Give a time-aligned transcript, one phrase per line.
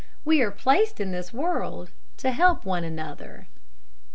[0.25, 3.47] We are placed in this world to help one another.